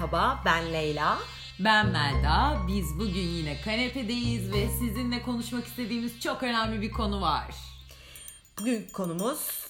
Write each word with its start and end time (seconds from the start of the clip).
Merhaba, 0.00 0.42
ben 0.44 0.72
Leyla. 0.72 1.18
Ben 1.58 1.86
Melda. 1.86 2.58
Biz 2.68 2.98
bugün 2.98 3.28
yine 3.28 3.60
kanepedeyiz 3.60 4.52
ve 4.52 4.68
sizinle 4.68 5.22
konuşmak 5.22 5.66
istediğimiz 5.66 6.20
çok 6.20 6.42
önemli 6.42 6.80
bir 6.80 6.90
konu 6.90 7.20
var. 7.20 7.54
Bugün 8.60 8.86
konumuz 8.92 9.66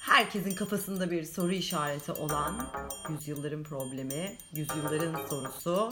herkesin 0.00 0.54
kafasında 0.54 1.10
bir 1.10 1.24
soru 1.24 1.52
işareti 1.52 2.12
olan 2.12 2.66
yüzyılların 3.08 3.62
problemi, 3.62 4.36
yüzyılların 4.54 5.26
sorusu. 5.26 5.88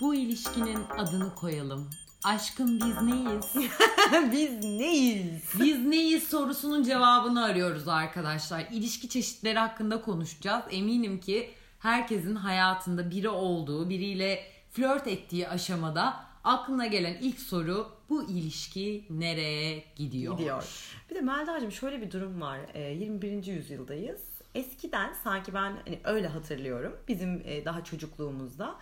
Bu 0.00 0.14
ilişkinin 0.14 0.78
adını 0.98 1.34
koyalım. 1.34 1.90
Aşkım 2.24 2.80
biz 2.80 3.02
neyiz? 3.02 3.70
Biz 4.32 4.64
neyiz? 4.64 5.42
Biz 5.60 5.78
neyiz 5.86 6.28
sorusunun 6.28 6.82
cevabını 6.82 7.44
arıyoruz 7.44 7.88
arkadaşlar. 7.88 8.66
İlişki 8.70 9.08
çeşitleri 9.08 9.58
hakkında 9.58 10.02
konuşacağız. 10.02 10.64
Eminim 10.70 11.20
ki 11.20 11.57
herkesin 11.78 12.34
hayatında 12.34 13.10
biri 13.10 13.28
olduğu, 13.28 13.90
biriyle 13.90 14.44
flört 14.72 15.06
ettiği 15.06 15.48
aşamada 15.48 16.24
aklına 16.44 16.86
gelen 16.86 17.14
ilk 17.20 17.40
soru 17.40 17.90
bu 18.08 18.30
ilişki 18.30 19.04
nereye 19.10 19.84
gidiyor? 19.96 20.38
Gidiyor. 20.38 20.94
Bir 21.10 21.14
de 21.14 21.20
Melda'cığım 21.20 21.72
şöyle 21.72 22.00
bir 22.00 22.10
durum 22.10 22.40
var. 22.40 22.60
Ee, 22.74 22.80
21. 22.80 23.46
yüzyıldayız. 23.46 24.20
Eskiden 24.54 25.12
sanki 25.24 25.54
ben 25.54 25.76
hani 25.84 26.00
öyle 26.04 26.28
hatırlıyorum. 26.28 26.96
Bizim 27.08 27.42
e, 27.44 27.64
daha 27.64 27.84
çocukluğumuzda 27.84 28.74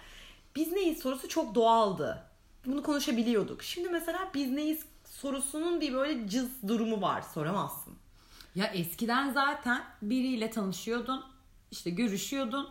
biz 0.57 0.73
neyiz 0.73 0.99
sorusu 0.99 1.29
çok 1.29 1.55
doğaldı. 1.55 2.23
Bunu 2.67 2.83
konuşabiliyorduk. 2.83 3.63
Şimdi 3.63 3.89
mesela 3.89 4.31
biz 4.35 4.51
neyiz 4.51 4.85
sorusunun 5.05 5.81
bir 5.81 5.95
böyle 5.95 6.29
cız 6.29 6.51
durumu 6.69 7.03
var. 7.03 7.23
Soramazsın. 7.23 7.95
Ya 8.55 8.67
eskiden 8.67 9.33
zaten 9.33 9.85
biriyle 10.03 10.51
tanışıyordun, 10.51 11.25
işte 11.71 11.91
görüşüyordun, 11.91 12.69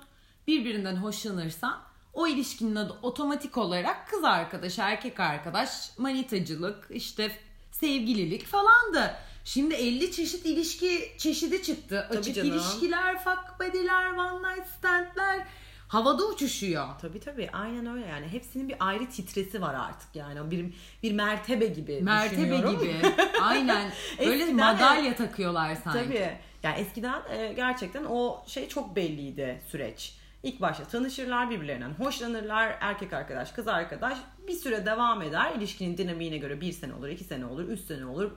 birbirinden 0.47 0.95
hoşlanırsan 0.95 1.81
o 2.13 2.27
ilişkinin 2.27 2.75
adı 2.75 2.97
otomatik 3.01 3.57
olarak 3.57 4.07
kız 4.07 4.23
arkadaş, 4.23 4.79
erkek 4.79 5.19
arkadaş, 5.19 5.97
manitacılık, 5.97 6.87
işte 6.89 7.31
sevgililik 7.71 8.45
falandı. 8.45 9.15
Şimdi 9.45 9.73
50 9.75 10.11
çeşit 10.11 10.45
ilişki 10.45 11.11
çeşidi 11.17 11.63
çıktı. 11.63 12.05
Tabii 12.09 12.19
Açık 12.19 12.35
canım. 12.35 12.51
ilişkiler, 12.51 13.23
fuck 13.23 13.59
buddy'ler, 13.59 14.11
one 14.11 14.55
night 14.55 14.67
stand'ler 14.77 15.45
havada 15.87 16.25
uçuşuyor. 16.25 16.87
Tabii 17.01 17.19
tabii 17.19 17.49
aynen 17.53 17.85
öyle 17.85 18.05
yani 18.05 18.27
hepsinin 18.27 18.69
bir 18.69 18.75
ayrı 18.79 19.09
titresi 19.09 19.61
var 19.61 19.73
artık 19.73 20.15
yani 20.15 20.51
bir 20.51 20.65
bir 21.03 21.11
mertebe 21.11 21.65
gibi 21.65 22.01
Mertebe 22.01 22.57
gibi. 22.57 22.95
Aynen. 23.41 23.91
Böyle 24.19 24.43
Eskiden 24.43 24.55
madalya 24.55 25.15
takıyorlar 25.15 25.75
sanki. 25.83 25.99
Tabii 25.99 26.37
yani 26.63 26.79
eskiden 26.79 27.21
e, 27.37 27.53
gerçekten 27.53 28.05
o 28.09 28.43
şey 28.47 28.67
çok 28.67 28.95
belliydi 28.95 29.61
süreç. 29.71 30.13
İlk 30.45 30.61
başta 30.61 30.83
tanışırlar 30.83 31.49
birbirlerinden 31.49 31.89
hoşlanırlar 31.89 32.77
erkek 32.81 33.13
arkadaş 33.13 33.51
kız 33.51 33.67
arkadaş 33.67 34.17
bir 34.47 34.53
süre 34.53 34.85
devam 34.85 35.21
eder 35.21 35.55
ilişkinin 35.55 35.97
dinamiğine 35.97 36.37
göre 36.37 36.61
bir 36.61 36.71
sene 36.71 36.93
olur 36.93 37.07
iki 37.07 37.23
sene 37.23 37.45
olur 37.45 37.63
üç 37.63 37.79
sene 37.79 38.05
olur 38.05 38.31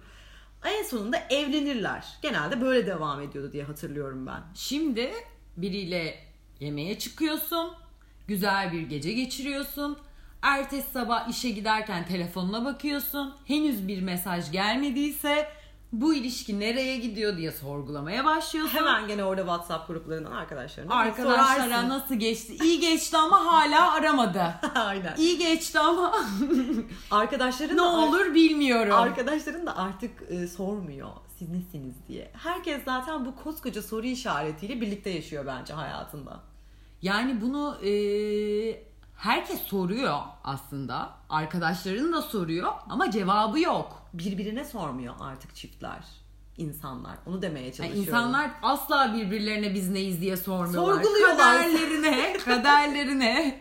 en 0.64 0.82
sonunda 0.82 1.18
evlenirler 1.30 2.06
genelde 2.22 2.60
böyle 2.60 2.86
devam 2.86 3.20
ediyordu 3.20 3.52
diye 3.52 3.64
hatırlıyorum 3.64 4.26
ben. 4.26 4.42
Şimdi 4.54 5.12
biriyle 5.56 6.14
yemeğe 6.60 6.98
çıkıyorsun. 6.98 7.72
Güzel 8.28 8.72
bir 8.72 8.82
gece 8.82 9.12
geçiriyorsun. 9.12 9.98
Ertesi 10.42 10.92
sabah 10.92 11.28
işe 11.28 11.50
giderken 11.50 12.06
telefonuna 12.06 12.64
bakıyorsun. 12.64 13.34
Henüz 13.44 13.88
bir 13.88 14.02
mesaj 14.02 14.52
gelmediyse 14.52 15.48
bu 15.92 16.14
ilişki 16.14 16.60
nereye 16.60 16.96
gidiyor 16.96 17.36
diye 17.36 17.52
sorgulamaya 17.52 18.24
başlıyorsun. 18.24 18.74
Hemen 18.74 19.08
gene 19.08 19.24
orada 19.24 19.40
WhatsApp 19.40 19.88
gruplarından 19.88 20.32
arkadaşlarına 20.32 20.94
Arkadaşlara 20.94 21.64
sorarsın. 21.68 21.88
nasıl 21.88 22.14
geçti? 22.14 22.56
İyi 22.64 22.80
geçti 22.80 23.16
ama 23.16 23.46
hala 23.46 23.92
aramadı. 23.92 24.54
Aynen. 24.74 25.16
İyi 25.16 25.38
geçti 25.38 25.78
ama 25.78 26.14
Arkadaşların 27.10 27.76
ne 27.76 27.80
da 27.80 27.88
olur 27.88 28.34
bilmiyorum. 28.34 28.92
Arkadaşların 28.94 29.66
da 29.66 29.76
artık 29.76 30.10
e, 30.30 30.48
sormuyor 30.48 31.08
siz 31.38 31.48
nesiniz 31.48 31.94
diye. 32.08 32.30
Herkes 32.42 32.84
zaten 32.84 33.24
bu 33.26 33.36
koskoca 33.36 33.82
soru 33.82 34.06
işaretiyle 34.06 34.80
birlikte 34.80 35.10
yaşıyor 35.10 35.46
bence 35.46 35.72
hayatında. 35.72 36.40
Yani 37.02 37.40
bunu 37.40 37.76
e, 37.82 37.90
herkes 39.18 39.60
soruyor 39.62 40.18
aslında. 40.44 41.10
Arkadaşların 41.30 42.12
da 42.12 42.22
soruyor 42.22 42.72
ama 42.88 43.10
cevabı 43.10 43.60
yok. 43.60 44.02
Birbirine 44.14 44.64
sormuyor 44.64 45.14
artık 45.20 45.54
çiftler, 45.54 45.98
insanlar. 46.56 47.14
Onu 47.26 47.42
demeye 47.42 47.64
Yani 47.64 47.74
çalışıyorum. 47.74 48.02
insanlar 48.02 48.50
asla 48.62 49.14
birbirlerine 49.14 49.74
biz 49.74 49.90
neyiz 49.90 50.20
diye 50.20 50.36
sormuyorlar. 50.36 50.94
Sorguluyorlar. 50.94 51.36
Kaderlerine, 51.62 52.32
kaderlerine 52.44 53.60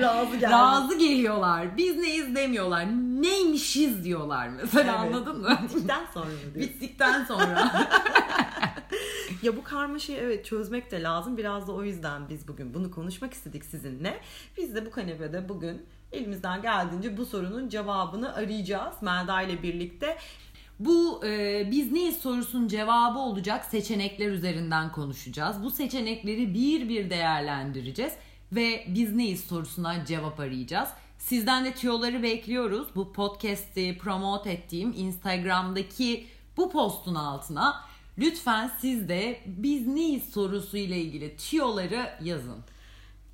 razı 0.00 0.40
razı 0.42 0.98
geliyorlar. 0.98 1.76
Biz 1.76 1.96
neyiz 1.96 2.34
demiyorlar. 2.36 2.86
Neymişiz 3.22 4.04
diyorlar 4.04 4.48
mesela 4.48 4.96
Evet. 5.02 5.14
anladın 5.14 5.40
mı? 5.40 5.58
Bittikten 5.62 6.04
sonra 6.14 6.26
diyorsun? 6.30 6.54
Bittikten 6.54 7.24
sonra. 7.24 7.72
Ya 9.42 9.56
bu 9.56 9.64
karmaşayı 9.64 10.18
evet 10.18 10.44
çözmek 10.44 10.90
de 10.90 11.02
lazım. 11.02 11.36
Biraz 11.36 11.68
da 11.68 11.72
o 11.72 11.84
yüzden 11.84 12.28
biz 12.28 12.48
bugün 12.48 12.74
bunu 12.74 12.90
konuşmak 12.90 13.34
istedik 13.34 13.64
sizinle. 13.64 14.20
Biz 14.56 14.74
de 14.74 14.86
bu 14.86 14.90
kanepede 14.90 15.48
bugün 15.48 15.86
elimizden 16.12 16.62
geldiğince 16.62 17.16
bu 17.16 17.26
sorunun 17.26 17.68
cevabını 17.68 18.34
arayacağız. 18.34 18.94
Melda 19.02 19.42
ile 19.42 19.62
birlikte. 19.62 20.18
Bu 20.78 21.26
e, 21.26 21.68
biz 21.70 21.92
neyiz 21.92 22.16
sorusunun 22.16 22.68
cevabı 22.68 23.18
olacak 23.18 23.64
seçenekler 23.64 24.28
üzerinden 24.28 24.92
konuşacağız. 24.92 25.62
Bu 25.62 25.70
seçenekleri 25.70 26.54
bir 26.54 26.88
bir 26.88 27.10
değerlendireceğiz 27.10 28.12
ve 28.52 28.84
biz 28.88 29.14
neyiz 29.14 29.44
sorusuna 29.44 30.04
cevap 30.04 30.40
arayacağız. 30.40 30.88
Sizden 31.18 31.64
de 31.64 31.74
tüyoları 31.74 32.22
bekliyoruz. 32.22 32.88
Bu 32.94 33.12
podcast'i 33.12 33.98
promote 33.98 34.52
ettiğim 34.52 34.92
Instagram'daki 34.96 36.26
bu 36.56 36.70
postun 36.70 37.14
altına 37.14 37.91
lütfen 38.18 38.70
siz 38.80 39.08
de 39.08 39.40
biz 39.46 39.86
neyiz 39.86 40.32
sorusu 40.32 40.76
ile 40.76 40.98
ilgili 41.00 41.36
tüyoları 41.36 42.10
yazın. 42.20 42.64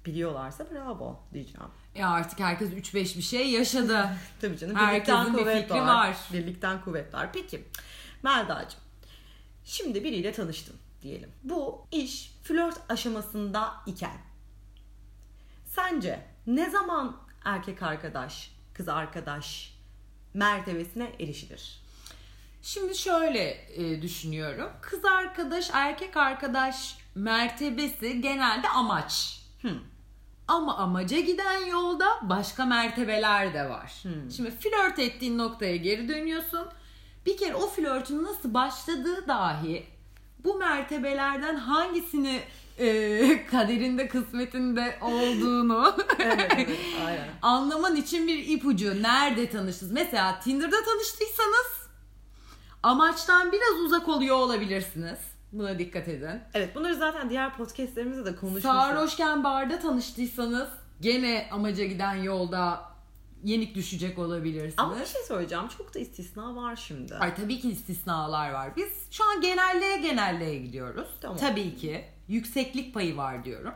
Biliyorlarsa 0.06 0.71
bravo 0.71 1.21
diyeceğim. 1.33 1.69
E 1.94 2.05
artık 2.05 2.41
herkes 2.41 2.71
3-5 2.71 3.16
bir 3.16 3.22
şey 3.22 3.50
yaşadı. 3.50 4.09
Tabii 4.41 4.59
canım. 4.59 4.77
Herkesin 4.77 5.37
bir 5.37 5.44
fikri 5.44 5.81
var. 5.81 6.16
Birlikten 6.33 6.81
kuvvet 6.84 7.15
var. 7.15 7.33
Peki 7.33 7.65
Melda'cığım. 8.22 8.81
Şimdi 9.65 10.05
biriyle 10.05 10.33
tanıştın 10.33 10.77
diyelim. 11.03 11.31
Bu 11.45 11.87
iş 11.93 12.33
flört 12.43 12.81
aşamasında 12.89 13.75
iken 13.87 14.19
sence 15.66 16.27
ne 16.47 16.71
zaman 16.71 17.16
erkek 17.45 17.83
arkadaş, 17.83 18.50
kız 18.75 18.89
arkadaş 18.89 19.75
mertebesine 20.34 21.12
erişilir? 21.21 21.83
Şimdi 22.62 22.94
şöyle 22.98 23.66
e, 23.74 24.02
düşünüyorum. 24.02 24.70
Kız 24.80 25.04
arkadaş, 25.04 25.70
erkek 25.72 26.16
arkadaş 26.16 26.98
mertebesi 27.14 28.20
genelde 28.20 28.69
amaç. 28.69 29.41
Ama 30.48 30.76
amaca 30.76 31.20
giden 31.20 31.66
yolda 31.66 32.06
başka 32.22 32.64
mertebeler 32.64 33.54
de 33.54 33.68
var. 33.68 34.02
Şimdi 34.36 34.50
flört 34.50 34.98
ettiğin 34.98 35.38
noktaya 35.38 35.76
geri 35.76 36.08
dönüyorsun. 36.08 36.66
Bir 37.26 37.36
kere 37.36 37.54
o 37.54 37.68
flörtün 37.68 38.24
nasıl 38.24 38.54
başladığı 38.54 39.28
dahi 39.28 39.86
bu 40.44 40.54
mertebelerden 40.58 41.56
hangisini 41.56 42.41
e, 42.78 43.47
kaderinde 43.50 44.08
kısmetinde 44.08 44.98
olduğunu 45.02 45.97
Evet, 46.18 46.52
evet, 46.56 46.78
aynen. 47.06 47.28
anlaman 47.42 47.97
için 47.97 48.26
bir 48.26 48.47
ipucu. 48.47 49.02
Nerede 49.02 49.50
tanıştınız? 49.50 49.92
Mesela 49.92 50.41
Tinder'da 50.41 50.84
tanıştıysanız 50.84 51.66
amaçtan 52.83 53.53
biraz 53.53 53.81
uzak 53.84 54.09
oluyor 54.09 54.37
olabilirsiniz. 54.37 55.19
Buna 55.53 55.78
dikkat 55.78 56.09
edin. 56.09 56.41
Evet 56.55 56.75
bunları 56.75 56.94
zaten 56.94 57.31
diğer 57.31 57.56
podcastlerimizde 57.56 58.25
de 58.25 58.36
konuşmuştuk. 58.36 58.71
Sarhoşken 58.72 59.45
barda 59.45 59.78
tanıştıysanız 59.78 60.69
gene 61.01 61.48
amaca 61.53 61.84
giden 61.84 62.15
yolda 62.15 62.84
yenik 63.45 63.75
düşecek 63.75 64.19
olabilirsiniz. 64.19 64.75
Ama 64.77 65.01
bir 65.01 65.07
şey 65.07 65.22
söyleyeceğim. 65.22 65.69
Çok 65.78 65.95
da 65.95 65.98
istisna 65.98 66.57
var 66.57 66.77
şimdi. 66.77 67.15
Ay 67.15 67.34
tabii 67.34 67.60
ki 67.60 67.71
istisnalar 67.71 68.51
var. 68.51 68.77
Biz 68.77 68.89
şu 69.10 69.24
an 69.24 69.41
genelliğe 69.41 69.97
genelliğe 69.97 70.59
gidiyoruz. 70.59 71.09
Tamam. 71.21 71.36
Tabii 71.36 71.77
ki. 71.77 72.04
Yükseklik 72.28 72.95
payı 72.95 73.16
var 73.16 73.45
diyorum. 73.45 73.74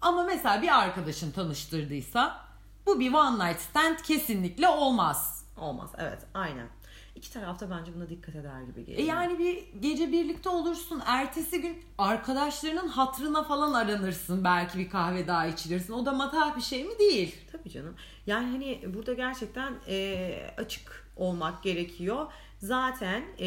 Ama 0.00 0.24
mesela 0.24 0.62
bir 0.62 0.78
arkadaşın 0.78 1.32
tanıştırdıysa 1.32 2.40
bu 2.86 3.00
bir 3.00 3.12
one 3.12 3.48
night 3.48 3.60
stand 3.60 3.98
kesinlikle 3.98 4.68
olmaz. 4.68 5.44
Olmaz. 5.56 5.90
Evet 5.98 6.18
aynen. 6.34 6.68
İki 7.18 7.32
tarafta 7.32 7.70
bence 7.70 7.94
buna 7.94 8.08
dikkat 8.08 8.34
eder 8.36 8.62
gibi 8.62 8.80
E 8.80 8.82
geliyor. 8.82 9.08
yani 9.08 9.38
bir 9.38 9.80
gece 9.80 10.12
birlikte 10.12 10.48
olursun. 10.48 11.02
Ertesi 11.06 11.60
gün 11.60 11.78
arkadaşlarının 11.98 12.88
hatrına 12.88 13.42
falan 13.42 13.72
aranırsın. 13.72 14.44
Belki 14.44 14.78
bir 14.78 14.90
kahve 14.90 15.26
daha 15.26 15.46
içilirsin. 15.46 15.92
O 15.92 16.06
da 16.06 16.12
matah 16.12 16.56
bir 16.56 16.62
şey 16.62 16.84
mi 16.84 16.98
değil. 16.98 17.34
Tabii 17.52 17.70
canım. 17.70 17.94
Yani 18.26 18.46
hani 18.50 18.94
burada 18.94 19.12
gerçekten 19.14 19.74
e, 19.88 20.34
açık 20.58 21.06
olmak 21.16 21.62
gerekiyor. 21.62 22.26
Zaten 22.58 23.22
e, 23.38 23.46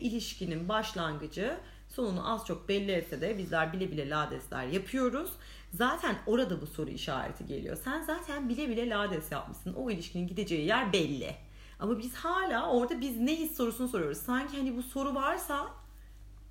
ilişkinin 0.00 0.68
başlangıcı 0.68 1.56
sonunu 1.88 2.32
az 2.32 2.46
çok 2.46 2.68
belli 2.68 2.92
etse 2.92 3.20
de 3.20 3.38
bizler 3.38 3.72
bile 3.72 3.90
bile 3.90 4.10
ladesler 4.10 4.66
yapıyoruz. 4.66 5.30
Zaten 5.72 6.16
orada 6.26 6.60
bu 6.60 6.66
soru 6.66 6.90
işareti 6.90 7.46
geliyor. 7.46 7.76
Sen 7.84 8.02
zaten 8.02 8.48
bile 8.48 8.68
bile 8.68 8.90
lades 8.90 9.32
yapmışsın. 9.32 9.74
O 9.74 9.90
ilişkinin 9.90 10.26
gideceği 10.26 10.66
yer 10.66 10.92
belli. 10.92 11.34
Ama 11.82 11.98
biz 11.98 12.14
hala 12.14 12.70
orada 12.70 13.00
biz 13.00 13.20
neyiz 13.20 13.56
sorusunu 13.56 13.88
soruyoruz. 13.88 14.18
Sanki 14.18 14.56
hani 14.56 14.76
bu 14.76 14.82
soru 14.82 15.14
varsa 15.14 15.66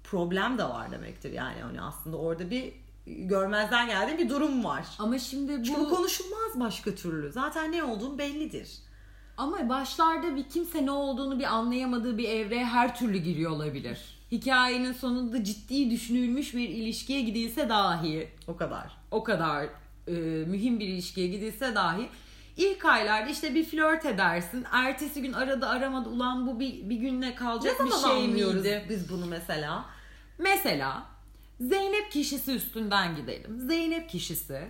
problem 0.03 0.57
de 0.57 0.63
var 0.63 0.91
demektir. 0.91 1.31
Yani 1.31 1.61
hani 1.61 1.81
aslında 1.81 2.17
orada 2.17 2.49
bir 2.49 2.73
görmezden 3.05 3.87
geldiği 3.87 4.17
bir 4.17 4.29
durum 4.29 4.63
var. 4.63 4.85
Ama 4.99 5.19
şimdi 5.19 5.59
bu... 5.59 5.63
Çünkü 5.63 5.89
konuşulmaz 5.89 6.59
başka 6.59 6.95
türlü. 6.95 7.31
Zaten 7.31 7.71
ne 7.71 7.83
olduğun 7.83 8.17
bellidir. 8.17 8.69
Ama 9.37 9.69
başlarda 9.69 10.35
bir 10.35 10.43
kimse 10.49 10.85
ne 10.85 10.91
olduğunu 10.91 11.39
bir 11.39 11.43
anlayamadığı 11.43 12.17
bir 12.17 12.29
evreye 12.29 12.65
her 12.65 12.95
türlü 12.95 13.17
giriyor 13.17 13.51
olabilir. 13.51 13.99
Hikayenin 14.31 14.93
sonunda 14.93 15.43
ciddi 15.43 15.91
düşünülmüş 15.91 16.55
bir 16.55 16.69
ilişkiye 16.69 17.21
gidilse 17.21 17.69
dahi 17.69 18.29
O 18.47 18.57
kadar. 18.57 18.97
o 19.11 19.23
kadar 19.23 19.65
e, 20.07 20.11
mühim 20.47 20.79
bir 20.79 20.87
ilişkiye 20.87 21.27
gidilse 21.27 21.75
dahi 21.75 22.09
ilk 22.57 22.85
aylarda 22.85 23.29
işte 23.29 23.55
bir 23.55 23.65
flört 23.65 24.05
edersin. 24.05 24.65
Ertesi 24.71 25.21
gün 25.21 25.33
arada 25.33 25.69
aramadı 25.69 26.09
ulan 26.09 26.47
bu 26.47 26.59
bir, 26.59 26.89
bir 26.89 26.95
günle 26.95 27.29
Ne 27.29 27.35
kalacak 27.35 27.85
bir 27.85 27.91
zaman 27.91 28.15
şey 28.15 28.27
miydi? 28.27 28.85
biz 28.89 29.09
bunu 29.09 29.25
mesela? 29.25 29.85
Mesela 30.37 31.11
Zeynep 31.61 32.11
kişisi 32.11 32.51
üstünden 32.51 33.15
gidelim. 33.15 33.59
Zeynep 33.59 34.09
kişisi 34.09 34.61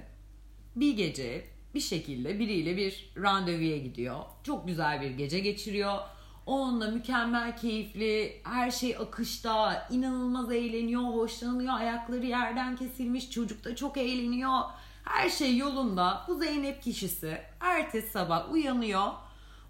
bir 0.76 0.98
gece 0.98 1.46
bir 1.76 1.80
şekilde 1.80 2.40
biriyle 2.40 2.78
bir 2.78 3.14
randevuya 3.18 3.78
gidiyor. 3.78 4.20
Çok 4.44 4.68
güzel 4.68 5.02
bir 5.02 5.10
gece 5.12 5.40
geçiriyor. 5.40 5.98
Onunla 6.46 6.92
mükemmel 6.92 7.58
keyifli, 7.58 8.42
her 8.44 8.72
şey 8.72 8.98
akışta, 8.98 9.88
inanılmaz 9.92 10.52
eğleniyor, 10.52 11.02
hoşlanıyor, 11.02 11.74
ayakları 11.74 12.26
yerden 12.26 12.76
kesilmiş, 12.76 13.32
çocuk 13.32 13.64
da 13.64 13.76
çok 13.76 13.98
eğleniyor. 13.98 14.60
Her 15.04 15.30
şey 15.30 15.58
yolunda. 15.58 16.26
Bu 16.28 16.36
Zeynep 16.36 16.84
kişisi 16.84 17.42
ertesi 17.60 18.10
sabah 18.10 18.52
uyanıyor. 18.52 19.08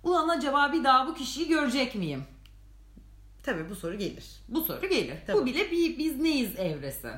Ulan 0.04 0.30
acaba 0.30 0.74
bir 0.74 0.84
daha 0.84 1.08
bu 1.08 1.14
kişiyi 1.14 1.48
görecek 1.48 1.96
miyim? 1.96 2.24
Tabii 3.44 3.70
bu 3.70 3.76
soru 3.76 3.98
gelir. 3.98 4.26
Bu 4.48 4.62
soru 4.62 4.90
gelir. 4.90 5.18
Tabii. 5.28 5.38
Bu 5.38 5.46
bile 5.46 5.72
bir 5.72 5.98
biz 5.98 6.20
neyiz 6.20 6.60
evresi. 6.60 7.12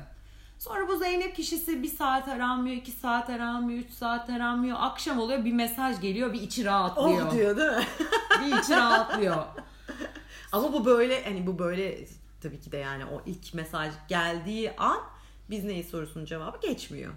Sonra 0.58 0.88
bu 0.88 0.96
Zeynep 0.96 1.36
kişisi 1.36 1.82
bir 1.82 1.88
saat 1.88 2.28
aranmıyor, 2.28 2.76
iki 2.76 2.90
saat 2.90 3.30
aranmıyor, 3.30 3.78
üç 3.78 3.90
saat 3.90 4.30
aranmıyor. 4.30 4.76
Akşam 4.80 5.18
oluyor 5.18 5.44
bir 5.44 5.52
mesaj 5.52 6.00
geliyor, 6.00 6.32
bir 6.32 6.40
içi 6.40 6.64
rahatlıyor. 6.64 7.26
Oh 7.26 7.32
diyor 7.32 7.56
değil 7.56 7.70
mi? 7.70 7.84
bir 8.40 8.58
içi 8.58 8.72
rahatlıyor. 8.72 9.44
Ama 10.52 10.72
bu 10.72 10.84
böyle 10.84 11.24
hani 11.24 11.46
bu 11.46 11.58
böyle 11.58 11.98
tabii 12.42 12.60
ki 12.60 12.72
de 12.72 12.76
yani 12.76 13.04
o 13.04 13.22
ilk 13.26 13.54
mesaj 13.54 13.92
geldiği 14.08 14.76
an 14.76 14.98
biz 15.50 15.64
neyiz 15.64 15.88
sorusunun 15.88 16.24
cevabı 16.24 16.60
geçmiyor. 16.60 17.12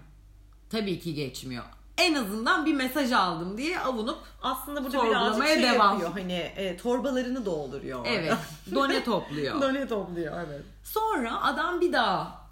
Tabii 0.70 1.00
ki 1.00 1.14
geçmiyor. 1.14 1.64
En 1.98 2.14
azından 2.14 2.66
bir 2.66 2.74
mesaj 2.74 3.12
aldım 3.12 3.58
diye 3.58 3.80
avunup 3.80 4.18
Aslında 4.42 4.84
burada 4.84 5.04
birazcık 5.04 5.46
şey 5.46 5.62
devam. 5.62 5.90
yapıyor 5.90 6.10
hani 6.12 6.32
e, 6.32 6.76
torbalarını 6.76 7.46
dolduruyor. 7.46 7.98
orada. 7.98 8.10
evet 8.10 8.34
done 8.74 9.04
topluyor. 9.04 9.60
Done 9.62 9.88
topluyor 9.88 10.40
evet. 10.48 10.62
Sonra 10.84 11.42
adam 11.42 11.80
bir 11.80 11.92
daha 11.92 12.48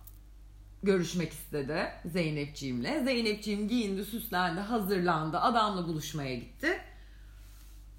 görüşmek 0.82 1.32
istedi 1.32 1.92
Zeynepciğimle. 2.04 3.04
Zeynepciğim 3.04 3.68
giyindi, 3.68 4.04
süslendi, 4.04 4.60
hazırlandı. 4.60 5.38
Adamla 5.38 5.88
buluşmaya 5.88 6.34
gitti. 6.34 6.80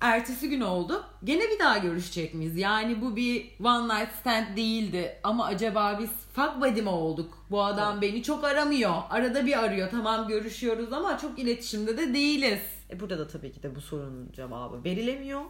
Ertesi 0.02 0.50
gün 0.50 0.62
oldu. 0.62 1.04
Gene 1.24 1.42
bir 1.42 1.60
daha 1.60 1.78
görüşecek 1.78 2.34
miyiz? 2.34 2.58
Yani 2.58 3.02
bu 3.02 3.16
bir 3.16 3.52
one 3.64 4.00
night 4.00 4.16
stand 4.16 4.58
değildi. 4.58 5.20
Ama 5.24 5.46
acaba 5.46 6.00
biz 6.00 6.10
fuck 6.34 6.62
buddy 6.62 6.82
mi 6.82 6.90
olduk? 6.90 7.38
Bu 7.52 7.64
adam 7.64 8.02
beni 8.02 8.24
çok 8.24 8.44
aramıyor. 8.44 8.94
Arada 9.10 9.46
bir 9.46 9.64
arıyor. 9.64 9.92
Tamam 9.92 10.28
görüşüyoruz 10.28 10.94
ama 10.94 11.18
çok 11.18 11.40
iletişimde 11.40 11.98
de 11.98 12.14
değiliz. 12.14 12.60
E 12.90 13.00
burada 13.00 13.20
da 13.20 13.28
tabii 13.28 13.52
ki 13.52 13.64
de 13.64 13.76
bu 13.76 13.82
sorunun 13.82 14.32
cevabı 14.32 14.84
verilemiyor. 14.84 15.42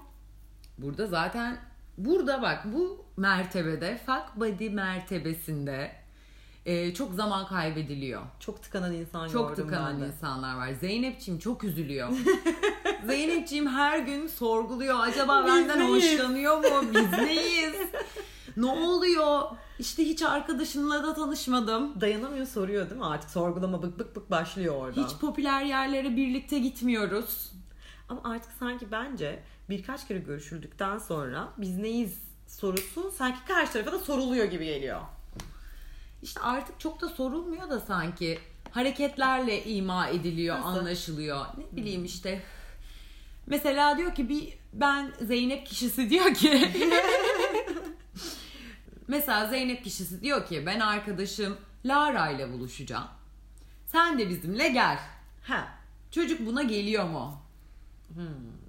Burada 0.77 1.07
zaten 1.07 1.57
burada 1.97 2.41
bak 2.41 2.65
bu 2.73 3.05
mertebede 3.17 4.01
fuck 4.05 4.25
buddy 4.35 4.69
mertebesinde 4.69 5.91
e, 6.65 6.93
çok 6.93 7.13
zaman 7.13 7.47
kaybediliyor. 7.47 8.21
Çok 8.39 8.63
tıkanan 8.63 8.93
insan 8.93 9.27
Çok 9.27 9.49
gördüm 9.49 9.63
tıkanan 9.63 10.03
insanlar 10.03 10.57
var. 10.57 10.71
Zeynepçiğim 10.71 11.39
çok 11.39 11.63
üzülüyor. 11.63 12.09
Zeynepçiğim 13.07 13.67
her 13.67 13.99
gün 13.99 14.27
sorguluyor. 14.27 14.99
Acaba 14.99 15.43
Biz 15.45 15.53
benden 15.53 15.79
neyiz? 15.79 16.13
hoşlanıyor 16.19 16.57
mu? 16.57 16.87
Biz 16.93 17.11
neyiz? 17.11 17.75
ne 18.57 18.65
oluyor? 18.65 19.41
İşte 19.79 20.03
hiç 20.05 20.21
arkadaşınla 20.21 21.03
da 21.03 21.13
tanışmadım. 21.13 22.01
Dayanamıyor 22.01 22.45
soruyor 22.45 22.89
değil 22.89 22.99
mi? 23.01 23.05
Artık 23.05 23.29
sorgulama 23.29 23.81
bık 23.83 23.99
bık 23.99 24.15
bık 24.15 24.31
başlıyor 24.31 24.75
orada. 24.75 25.03
Hiç 25.03 25.17
popüler 25.21 25.63
yerlere 25.65 26.15
birlikte 26.15 26.59
gitmiyoruz. 26.59 27.51
Ama 28.09 28.21
artık 28.23 28.51
sanki 28.59 28.91
bence 28.91 29.43
birkaç 29.69 30.07
kere 30.07 30.19
görüşüldükten 30.19 30.97
sonra 30.97 31.47
biz 31.57 31.77
neyiz 31.77 32.17
sorusu 32.47 33.11
sanki 33.17 33.39
karşı 33.47 33.71
tarafa 33.73 33.91
da 33.91 33.99
soruluyor 33.99 34.45
gibi 34.45 34.65
geliyor. 34.65 35.01
İşte 36.23 36.39
artık 36.41 36.79
çok 36.79 37.01
da 37.01 37.09
sorulmuyor 37.09 37.69
da 37.69 37.79
sanki 37.79 38.39
hareketlerle 38.71 39.63
ima 39.63 40.07
ediliyor, 40.07 40.59
Nasıl? 40.59 40.67
anlaşılıyor. 40.79 41.45
Ne 41.57 41.77
bileyim 41.77 42.05
işte. 42.05 42.41
Mesela 43.47 43.97
diyor 43.97 44.15
ki 44.15 44.29
bir 44.29 44.57
ben 44.73 45.11
Zeynep 45.21 45.67
kişisi 45.67 46.09
diyor 46.09 46.33
ki 46.33 46.71
Mesela 49.07 49.47
Zeynep 49.47 49.83
kişisi 49.83 50.21
diyor 50.21 50.47
ki 50.47 50.63
ben 50.65 50.79
arkadaşım 50.79 51.57
Lara 51.85 52.29
ile 52.29 52.53
buluşacağım. 52.53 53.07
Sen 53.85 54.19
de 54.19 54.29
bizimle 54.29 54.69
gel. 54.69 54.99
Ha. 55.43 55.67
Çocuk 56.11 56.45
buna 56.45 56.63
geliyor 56.63 57.09
mu? 57.09 57.41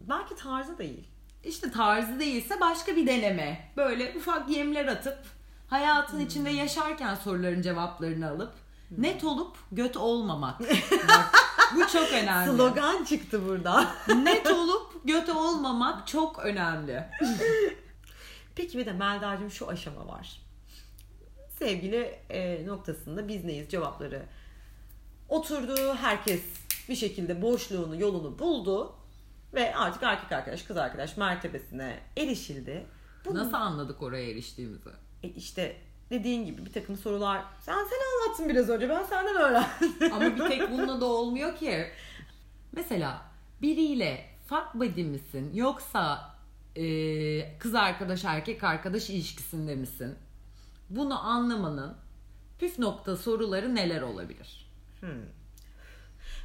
Belki 0.08 0.36
tarzı 0.36 0.78
değil. 0.78 1.04
İşte 1.44 1.70
tarzı 1.70 2.20
değilse 2.20 2.60
başka 2.60 2.96
bir 2.96 3.06
deneme. 3.06 3.72
Böyle 3.76 4.12
ufak 4.16 4.50
yemler 4.50 4.86
atıp 4.86 5.18
hayatın 5.66 6.20
içinde 6.20 6.50
yaşarken 6.50 7.14
soruların 7.14 7.62
cevaplarını 7.62 8.30
alıp 8.30 8.52
net 8.90 9.24
olup 9.24 9.56
göt 9.72 9.96
olmamak. 9.96 10.60
Bu 11.76 11.86
çok 11.92 12.12
önemli. 12.12 12.56
Slogan 12.56 13.04
çıktı 13.04 13.48
burada. 13.48 13.90
Net 14.22 14.46
olup 14.46 15.04
göt 15.04 15.28
olmamak 15.28 16.06
çok 16.06 16.38
önemli. 16.38 17.04
Peki 18.54 18.78
bir 18.78 18.86
de 18.86 18.92
Melda'cığım 18.92 19.50
şu 19.50 19.68
aşama 19.68 20.06
var. 20.06 20.42
Sevgili 21.58 22.18
e, 22.30 22.66
noktasında 22.66 23.28
biz 23.28 23.44
neyiz 23.44 23.68
cevapları 23.68 24.22
oturdu. 25.28 25.94
Herkes 25.94 26.42
bir 26.88 26.96
şekilde 26.96 27.42
boşluğunu 27.42 28.00
yolunu 28.00 28.38
buldu. 28.38 28.94
Ve 29.54 29.76
artık 29.76 30.02
erkek 30.02 30.32
arkadaş 30.32 30.62
kız 30.62 30.76
arkadaş 30.76 31.16
mertebesine 31.16 32.00
erişildi. 32.16 32.86
Bu 33.24 33.34
Nasıl 33.34 33.52
anladık 33.54 34.02
oraya 34.02 34.30
eriştiğimizi? 34.30 34.90
E 35.22 35.28
işte 35.28 35.76
dediğin 36.10 36.46
gibi 36.46 36.66
bir 36.66 36.72
takım 36.72 36.96
sorular. 36.96 37.44
Sen 37.60 37.74
sen 37.74 37.98
anlattın 38.26 38.48
biraz 38.48 38.68
önce 38.68 38.88
ben 38.88 39.02
senden 39.04 39.36
öğrendim. 39.36 40.12
Ama 40.12 40.20
bir 40.36 40.48
tek 40.48 40.70
bununla 40.70 41.00
da 41.00 41.04
olmuyor 41.04 41.56
ki. 41.56 41.86
Mesela 42.72 43.22
biriyle 43.62 44.26
fuck 44.46 44.74
buddy 44.74 45.02
misin 45.04 45.50
yoksa 45.54 46.34
e, 46.76 47.58
kız 47.58 47.74
arkadaş 47.74 48.24
erkek 48.24 48.64
arkadaş 48.64 49.10
ilişkisinde 49.10 49.74
misin? 49.74 50.14
Bunu 50.90 51.26
anlamanın 51.26 51.96
püf 52.58 52.78
nokta 52.78 53.16
soruları 53.16 53.74
neler 53.74 54.02
olabilir? 54.02 54.70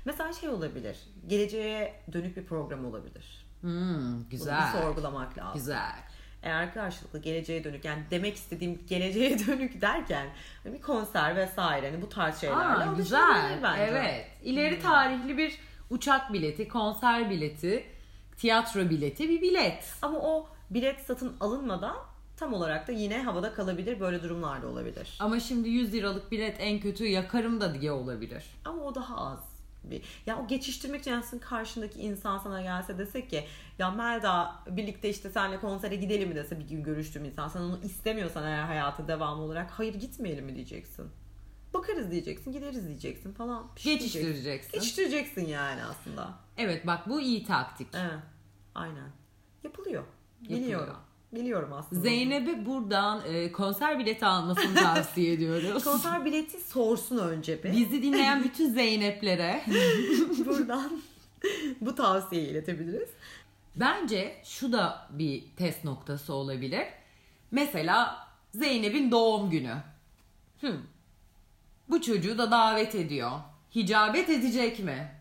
Mesela 0.06 0.34
şey 0.34 0.50
olabilir. 0.50 0.98
Geleceğe 1.28 2.04
dönük 2.14 2.38
bir 2.38 2.46
program 2.46 2.86
olabilir. 2.86 3.46
Hmm, 3.62 4.14
Bunu 4.14 4.30
güzel. 4.30 4.72
sorgulamak 4.72 5.38
lazım. 5.38 5.54
Güzel. 5.54 5.96
Eğer 6.44 6.74
karşılıklı 6.74 7.20
geleceğe 7.20 7.64
dönük 7.64 7.86
yani 7.86 8.04
demek 8.12 8.36
istediğim 8.36 8.80
geleceğe 8.88 9.40
dönük 9.48 9.82
derken 9.82 10.28
bir 10.66 10.82
konser 10.82 11.36
vesaire 11.36 11.92
hani 11.92 12.02
bu 12.02 12.10
tarz 12.10 12.42
şeylerle 12.42 12.84
Aa, 12.84 12.94
güzel. 12.94 13.60
bence. 13.64 13.92
Hmm. 13.92 13.96
Evet. 13.98 14.26
İleri 14.44 14.82
tarihli 14.82 15.38
bir 15.38 15.60
uçak 15.90 16.34
bileti, 16.34 16.68
konser 16.68 17.30
bileti, 17.30 17.86
tiyatro 18.38 18.90
bileti 18.90 19.30
bir 19.30 19.42
bilet. 19.42 19.94
Ama 20.02 20.20
o 20.20 20.48
bilet 20.70 21.00
satın 21.02 21.36
alınmadan 21.40 21.96
tam 22.38 22.54
olarak 22.54 22.88
da 22.88 22.92
yine 22.92 23.24
havada 23.24 23.54
kalabilir. 23.54 24.00
Böyle 24.00 24.24
durumlar 24.24 24.62
da 24.62 24.68
olabilir. 24.68 25.18
Ama 25.20 25.40
şimdi 25.40 25.70
100 25.70 25.94
liralık 25.94 26.32
bilet 26.32 26.56
en 26.60 26.80
kötü 26.80 27.06
yakarım 27.06 27.62
da 27.62 27.82
diye 27.82 27.92
olabilir. 27.92 28.44
Ama 28.66 28.84
o 28.84 28.96
daha 28.96 29.18
az. 29.18 29.53
Bir, 29.84 30.02
ya 30.26 30.40
o 30.40 30.48
geçiştirmek 30.48 31.02
için 31.02 31.12
aslında 31.12 31.46
karşındaki 31.46 32.00
insan 32.00 32.38
sana 32.38 32.62
gelse 32.62 32.98
desek 32.98 33.30
ki 33.30 33.44
ya 33.80 33.92
Melda 33.92 34.56
birlikte 34.68 35.10
işte 35.10 35.30
seninle 35.30 35.60
konsere 35.60 35.96
gidelim 35.96 36.30
mi 36.30 36.36
dese 36.36 36.60
bir 36.60 36.68
gün 36.68 36.84
görüştüğüm 36.84 37.26
insan 37.26 37.48
sen 37.48 37.60
onu 37.60 37.80
istemiyorsan 37.84 38.44
eğer 38.44 38.64
hayatı 38.64 39.08
devamı 39.08 39.42
olarak 39.42 39.72
hayır 39.72 39.94
gitmeyelim 39.94 40.46
mi 40.46 40.56
diyeceksin. 40.56 41.12
Bakarız 41.74 42.12
diyeceksin 42.12 42.52
gideriz 42.52 42.88
diyeceksin 42.88 43.34
falan. 43.34 43.68
Şey. 43.76 43.94
Geçiştireceksin. 43.94 44.72
Geçiştireceksin 44.72 45.48
yani 45.48 45.84
aslında. 45.84 46.34
Evet 46.58 46.88
bak 46.88 47.10
bu 47.10 47.22
iyi 47.22 47.46
taktik. 47.46 47.88
Evet. 47.94 48.20
Aynen. 48.76 49.12
Yapılıyor. 49.64 50.04
Yapılıyor. 50.42 50.64
Biliyorum. 50.64 50.98
Biliyorum 51.36 51.74
aslında. 51.74 52.02
Zeynep'e 52.02 52.66
buradan 52.66 53.22
e, 53.28 53.52
konser 53.52 54.00
bileti 54.00 54.26
almasını 54.26 54.76
tavsiye 54.76 55.34
ediyoruz. 55.34 55.84
konser 55.84 56.26
bileti 56.26 56.60
sorsun 56.62 57.18
önce 57.18 57.64
bir. 57.64 57.72
Bizi 57.72 58.04
dinleyen 58.04 58.44
bütün 58.44 58.74
Zeynep'lere 58.74 59.64
buradan 60.46 61.02
bu 61.82 61.96
tavsiyeyi 61.96 62.48
iletebiliriz. 62.48 63.10
Bence 63.76 64.36
şu 64.44 64.72
da 64.72 65.08
bir 65.10 65.44
test 65.58 65.84
noktası 65.84 66.34
olabilir. 66.34 66.86
Mesela 67.52 68.28
Zeynep'in 68.54 69.12
doğum 69.12 69.50
günü. 69.50 69.76
Hmm. 70.60 70.82
Bu 71.90 72.02
çocuğu 72.02 72.38
da 72.38 72.52
davet 72.52 72.96
ediyor. 72.96 73.32
Hicabet 73.76 74.30
edecek 74.30 74.80
mi? 74.80 75.12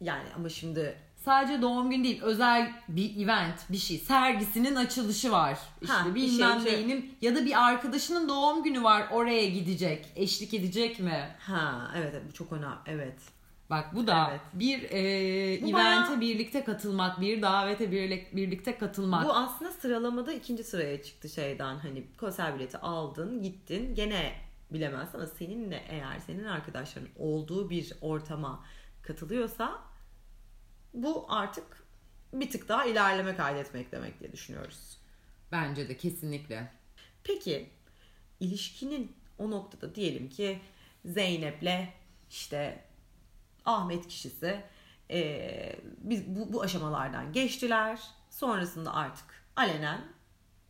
Yani 0.00 0.28
ama 0.36 0.48
şimdi 0.48 1.03
Sadece 1.24 1.62
doğum 1.62 1.90
günü 1.90 2.04
değil, 2.04 2.22
özel 2.22 2.72
bir 2.88 3.24
event, 3.24 3.70
bir 3.70 3.76
şey. 3.76 3.98
Sergisinin 3.98 4.74
açılışı 4.76 5.32
var. 5.32 5.58
İşte 5.82 5.94
Ha, 5.94 6.06
bir 6.08 6.14
bilmem 6.14 6.60
şey, 6.60 6.70
şey. 6.72 6.74
neyinin 6.88 7.14
ya 7.22 7.34
da 7.36 7.44
bir 7.44 7.64
arkadaşının 7.68 8.28
doğum 8.28 8.62
günü 8.62 8.82
var. 8.82 9.06
Oraya 9.12 9.46
gidecek. 9.48 10.06
Eşlik 10.16 10.54
edecek 10.54 11.00
mi? 11.00 11.28
ha 11.38 11.90
evet 11.96 12.10
evet, 12.14 12.22
bu 12.28 12.32
çok 12.32 12.52
önemli. 12.52 12.74
Evet. 12.86 13.18
Bak 13.70 13.94
bu 13.94 14.06
da 14.06 14.28
Evet. 14.30 14.40
bir 14.54 14.82
e, 14.82 14.92
Bu 15.62 15.66
evente 15.68 15.72
bayağı- 15.72 16.20
birlikte 16.20 16.64
katılmak, 16.64 17.20
bir 17.20 17.42
davete 17.42 17.90
birlik- 17.92 18.36
birlikte 18.36 18.78
katılmak. 18.78 19.24
Bu 19.24 19.32
aslında 19.34 19.70
sıralamada 19.72 20.32
ikinci 20.32 20.64
sıraya 20.64 21.02
çıktı 21.02 21.28
şeyden. 21.28 21.76
Hani 21.76 22.04
konser 22.20 22.54
bileti 22.54 22.78
aldın, 22.78 23.42
gittin. 23.42 23.94
Gene 23.94 24.32
bilemezsin 24.70 25.18
ama 25.18 25.26
seninle 25.26 25.82
eğer 25.88 26.18
senin 26.26 26.44
arkadaşların 26.44 27.08
olduğu 27.18 27.70
bir 27.70 27.92
ortama 28.00 28.64
katılıyorsa 29.02 29.72
bu 30.94 31.26
artık 31.28 31.84
bir 32.32 32.50
tık 32.50 32.68
daha 32.68 32.84
ilerleme 32.84 33.36
kaydetmek 33.36 33.92
demek 33.92 34.20
diye 34.20 34.32
düşünüyoruz. 34.32 34.98
Bence 35.52 35.88
de 35.88 35.96
kesinlikle. 35.96 36.72
Peki 37.24 37.70
ilişkinin 38.40 39.12
o 39.38 39.50
noktada 39.50 39.94
diyelim 39.94 40.28
ki 40.28 40.60
Zeynep'le 41.04 41.88
işte 42.30 42.84
Ahmet 43.64 44.08
kişisi 44.08 44.60
eee, 45.10 45.76
biz 45.98 46.26
bu, 46.26 46.52
bu 46.52 46.62
aşamalardan 46.62 47.32
geçtiler. 47.32 48.00
Sonrasında 48.30 48.94
artık 48.94 49.44
alenen 49.56 50.04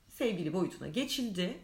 sevgili 0.09 0.53
boyutuna 0.53 0.89
geçildi. 0.89 1.59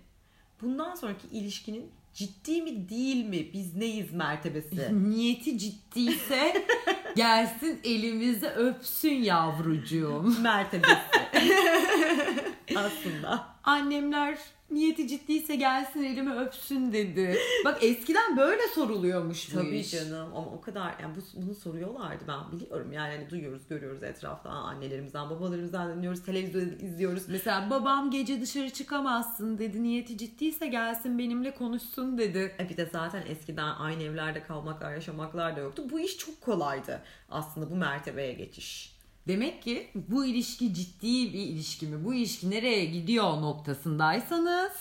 Bundan 0.61 0.95
sonraki 0.95 1.29
ilişkinin 1.29 1.91
ciddi 2.15 2.63
mi 2.63 2.89
değil 2.89 3.25
mi 3.25 3.53
biz 3.53 3.77
neyiz 3.77 4.13
mertebesi? 4.13 5.03
Niyeti 5.11 5.59
ciddiyse 5.59 6.67
gelsin 7.17 7.81
elimizi 7.85 8.47
öpsün 8.47 9.15
yavrucuğum. 9.15 10.35
mertebesi. 10.41 10.95
Aslında. 12.77 13.47
Annemler 13.65 14.39
niyeti 14.71 15.09
ciddiyse 15.09 15.57
gelsin 15.57 16.03
elimi 16.05 16.35
öpsün 16.35 16.93
dedi. 16.93 17.39
Bak 17.65 17.79
eskiden 17.83 18.37
böyle 18.37 18.63
soruluyormuş 18.75 19.55
bu 19.55 19.59
Tabii 19.59 19.79
iş. 19.79 19.91
canım 19.91 20.29
ama 20.37 20.47
o 20.47 20.61
kadar 20.61 20.95
yani 21.03 21.17
bu, 21.17 21.43
bunu 21.43 21.55
soruyorlardı 21.55 22.25
ben 22.29 22.53
biliyorum 22.53 22.93
yani 22.93 23.17
hani 23.17 23.31
duyuyoruz 23.31 23.69
görüyoruz 23.69 24.03
etrafta 24.03 24.51
annelerimizden 24.51 25.31
babalarımızdan 25.31 25.97
dinliyoruz 25.97 26.23
televizyon 26.23 26.79
izliyoruz 26.89 27.29
Mesela 27.29 27.71
babam 27.71 28.11
gece 28.11 28.41
dışarı 28.41 28.71
çıkamazsın 28.71 29.59
dedi. 29.59 29.83
Niyeti 29.83 30.19
ciddiyse 30.19 30.67
gelsin 30.67 31.19
benimle 31.19 31.55
konuşsun 31.55 32.19
dedi. 32.19 32.55
E 32.59 32.69
bir 32.69 32.77
de 32.77 32.87
zaten 32.93 33.23
eskiden 33.27 33.75
aynı 33.79 34.03
evlerde 34.03 34.43
kalmaklar 34.43 34.95
yaşamaklar 34.95 35.57
da 35.57 35.61
yoktu 35.61 35.83
bu 35.91 36.01
iş 36.01 36.17
çok 36.19 36.41
kolaydı 36.41 37.03
aslında 37.31 37.71
bu 37.71 37.75
mertebeye 37.77 38.33
geçiş 38.33 38.90
Demek 39.29 39.63
ki 39.63 39.91
bu 39.95 40.25
ilişki 40.25 40.75
ciddi 40.75 41.33
bir 41.33 41.39
ilişki 41.39 41.87
mi? 41.87 42.05
Bu 42.05 42.15
ilişki 42.15 42.51
nereye 42.51 42.85
gidiyor 42.85 43.43
noktasındaysanız 43.43 44.73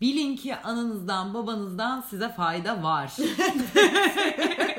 bilin 0.00 0.36
ki 0.36 0.56
ananızdan 0.56 1.34
babanızdan 1.34 2.00
size 2.00 2.28
fayda 2.28 2.82
var. 2.82 3.12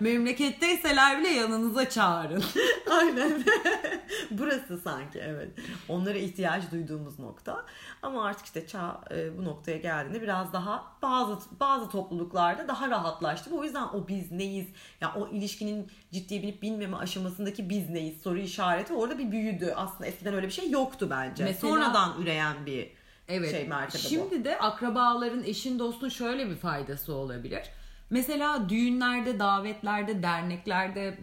Memleketteyseler 0.00 1.18
bile 1.20 1.28
yanınıza 1.28 1.90
çağırın. 1.90 2.44
aynen 2.90 3.44
burası 4.30 4.78
sanki 4.78 5.18
evet 5.18 5.48
onlara 5.88 6.18
ihtiyaç 6.18 6.72
duyduğumuz 6.72 7.18
nokta 7.18 7.64
ama 8.02 8.24
artık 8.24 8.46
işte 8.46 8.66
çağ 8.66 9.00
e, 9.10 9.38
bu 9.38 9.44
noktaya 9.44 9.76
geldiğinde 9.78 10.22
biraz 10.22 10.52
daha 10.52 10.84
bazı 11.02 11.38
bazı 11.60 11.88
topluluklarda 11.90 12.68
daha 12.68 12.90
rahatlaştı 12.90 13.50
o 13.54 13.64
yüzden 13.64 13.82
o 13.84 14.08
biz 14.08 14.32
neyiz 14.32 14.66
ya 15.00 15.12
o 15.16 15.28
ilişkinin 15.28 15.90
ciddiye 16.12 16.42
binip 16.42 16.62
binmeme 16.62 16.96
aşamasındaki 16.96 17.68
biz 17.70 17.90
neyiz 17.90 18.22
soru 18.22 18.38
işareti 18.38 18.92
orada 18.94 19.18
bir 19.18 19.32
büyüdü 19.32 19.72
aslında 19.76 20.06
eskiden 20.06 20.34
öyle 20.34 20.46
bir 20.46 20.52
şey 20.52 20.70
yoktu 20.70 21.08
bence 21.10 21.44
Mesela- 21.44 21.60
sonradan 21.72 22.22
üreyen 22.22 22.66
bir 22.66 22.90
Evet. 23.28 23.50
şey 23.50 23.68
mertebe 23.68 24.02
bu. 24.04 24.08
Şimdi 24.08 24.44
de 24.44 24.58
akrabaların, 24.58 25.42
eşin, 25.44 25.78
dostun 25.78 26.08
şöyle 26.08 26.50
bir 26.50 26.56
faydası 26.56 27.14
olabilir. 27.14 27.62
Mesela 28.10 28.68
düğünlerde, 28.68 29.38
davetlerde, 29.38 30.22
derneklerde 30.22 31.18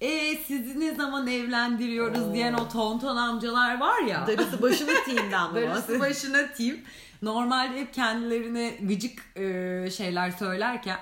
e 0.00 0.36
sizi 0.36 0.80
ne 0.80 0.94
zaman 0.94 1.26
evlendiriyoruz 1.26 2.28
Oo. 2.28 2.34
diyen 2.34 2.52
o 2.52 2.68
tonton 2.68 3.16
amcalar 3.16 3.80
var 3.80 4.02
ya. 4.02 4.26
darısı 4.26 4.62
başını 4.62 4.90
team'den 5.06 5.52
mi 5.54 5.60
Darısı 5.62 6.00
başına 6.00 6.52
team. 6.52 6.76
Normalde 7.22 7.80
hep 7.80 7.94
kendilerine 7.94 8.74
gıcık 8.82 9.18
e, 9.36 9.90
şeyler 9.90 10.30
söylerken 10.30 10.98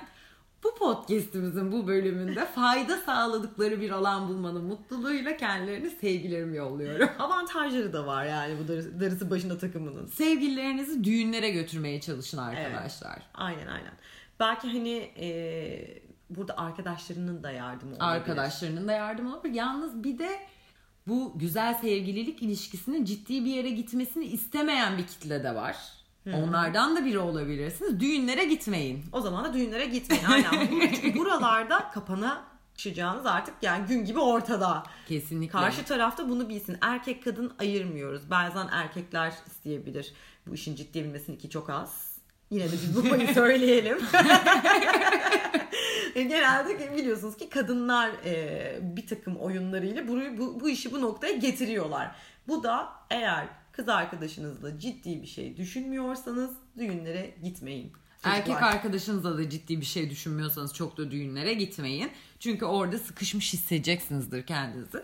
bu 0.64 0.74
podcast'imizin 0.74 1.72
bu 1.72 1.86
bölümünde 1.86 2.46
fayda 2.54 2.96
sağladıkları 2.96 3.80
bir 3.80 3.90
alan 3.90 4.28
bulmanın 4.28 4.64
mutluluğuyla 4.64 5.36
kendilerine 5.36 5.90
sevgilerimi 5.90 6.56
yolluyorum. 6.56 7.08
avantajları 7.18 7.92
da 7.92 8.06
var 8.06 8.24
yani 8.24 8.54
bu 8.64 8.68
darısı, 8.68 9.00
darısı 9.00 9.30
başına 9.30 9.58
takımının 9.58 10.06
Sevgililerinizi 10.06 11.04
düğünlere 11.04 11.50
götürmeye 11.50 12.00
çalışın 12.00 12.38
arkadaşlar. 12.38 13.18
aynen 13.34 13.66
aynen 13.66 13.92
belki 14.40 14.68
hani 14.68 15.10
e, 15.20 16.02
burada 16.30 16.58
arkadaşlarının 16.58 17.42
da 17.42 17.50
yardımı 17.50 17.90
olabilir 17.90 18.04
Arkadaşlarının 18.10 18.88
da 18.88 18.92
yardımı 18.92 19.36
olur. 19.36 19.44
Yalnız 19.52 20.04
bir 20.04 20.18
de 20.18 20.38
bu 21.08 21.32
güzel 21.36 21.74
sevgililik 21.74 22.42
ilişkisinin 22.42 23.04
ciddi 23.04 23.44
bir 23.44 23.50
yere 23.50 23.70
gitmesini 23.70 24.24
istemeyen 24.24 24.98
bir 24.98 25.06
kitle 25.06 25.44
de 25.44 25.54
var. 25.54 25.76
Onlardan 26.34 26.96
da 26.96 27.04
biri 27.04 27.18
olabilirsiniz. 27.18 28.00
Düğünlere 28.00 28.44
gitmeyin. 28.44 29.04
O 29.12 29.20
zaman 29.20 29.44
da 29.44 29.54
düğünlere 29.54 29.84
gitmeyin. 29.86 30.24
Aynen. 30.24 30.68
Bu- 31.14 31.18
Buralarda 31.18 31.90
kapana 31.90 32.44
çıkacağınız 32.76 33.26
artık 33.26 33.54
yani 33.62 33.86
gün 33.86 34.04
gibi 34.04 34.20
ortada. 34.20 34.82
Kesinlikle. 35.08 35.52
Karşı 35.58 35.84
tarafta 35.84 36.28
bunu 36.28 36.48
bilsin. 36.48 36.76
Erkek 36.80 37.24
kadın 37.24 37.52
ayırmıyoruz. 37.58 38.30
Bazen 38.30 38.68
erkekler 38.72 39.32
isteyebilir 39.46 40.12
bu 40.46 40.54
işin 40.54 40.74
ciddi 40.76 41.04
bilmesini 41.04 41.38
ki 41.38 41.50
çok 41.50 41.70
az. 41.70 42.05
Yine 42.50 42.64
de 42.64 42.72
biz 42.72 42.96
bu 42.96 43.08
payı 43.08 43.34
söyleyelim. 43.34 43.98
Genelde 46.14 46.96
biliyorsunuz 46.96 47.36
ki 47.36 47.48
kadınlar 47.48 48.10
e, 48.24 48.78
bir 48.82 49.06
takım 49.06 49.36
oyunlarıyla 49.36 50.08
bu, 50.08 50.20
bu, 50.38 50.60
bu 50.60 50.70
işi 50.70 50.92
bu 50.92 51.00
noktaya 51.00 51.32
getiriyorlar. 51.32 52.14
Bu 52.48 52.62
da 52.62 52.92
eğer 53.10 53.46
kız 53.72 53.88
arkadaşınızla 53.88 54.78
ciddi 54.78 55.22
bir 55.22 55.26
şey 55.26 55.56
düşünmüyorsanız 55.56 56.50
düğünlere 56.78 57.34
gitmeyin. 57.42 57.92
Erkek 58.22 58.46
Çocuklar. 58.46 58.72
arkadaşınızla 58.72 59.38
da 59.38 59.50
ciddi 59.50 59.80
bir 59.80 59.86
şey 59.86 60.10
düşünmüyorsanız 60.10 60.74
çok 60.74 60.96
da 60.96 61.10
düğünlere 61.10 61.54
gitmeyin. 61.54 62.10
Çünkü 62.40 62.64
orada 62.64 62.98
sıkışmış 62.98 63.52
hissedeceksinizdir 63.52 64.46
kendinizi. 64.46 65.02